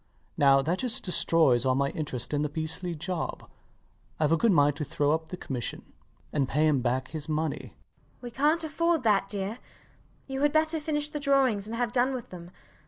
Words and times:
Now 0.35 0.63
that 0.63 0.79
just 0.79 1.03
destroys 1.03 1.63
all 1.63 1.75
my 1.75 1.89
interest 1.91 2.33
in 2.33 2.41
the 2.41 2.49
beastly 2.49 2.95
job. 2.95 3.47
Ive 4.19 4.31
a 4.31 4.35
good 4.35 4.51
mind 4.51 4.75
to 4.77 4.83
throw 4.83 5.11
up 5.11 5.27
the 5.27 5.37
commission, 5.37 5.93
and 6.33 6.47
pay 6.49 6.65
him 6.65 6.81
back 6.81 7.09
his 7.09 7.29
money. 7.29 7.75
MRS 7.75 7.77
DUBEDAT. 7.83 8.21
We 8.23 8.31
cant 8.31 8.63
afford 8.63 9.03
that, 9.03 9.29
dear. 9.29 9.59
You 10.25 10.41
had 10.41 10.51
better 10.51 10.79
finish 10.79 11.09
the 11.09 11.19
drawings 11.19 11.67
and 11.67 11.75
have 11.75 11.91
done 11.91 12.15
with 12.15 12.31
them. 12.31 12.49